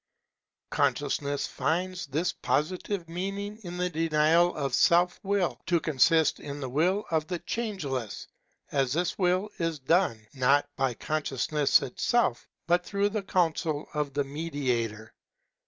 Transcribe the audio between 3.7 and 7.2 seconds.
the denial of self will to consist in the will